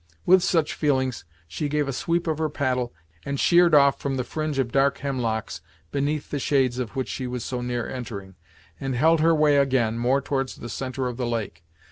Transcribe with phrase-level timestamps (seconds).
[0.25, 2.91] With such feelings she gave a sweep with her paddle,
[3.23, 7.27] and sheered off from the fringe of dark hemlocks beneath the shades of which she
[7.27, 8.33] was so near entering,
[8.79, 11.63] and held her way again, more towards the centre of the lake.